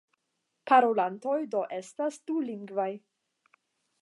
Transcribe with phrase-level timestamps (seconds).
[0.71, 2.91] Parolantoj do estas dulingvaj.